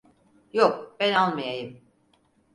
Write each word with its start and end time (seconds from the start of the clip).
Yok, 0.53 0.95
ben 0.99 1.13
almayayım. 1.13 1.83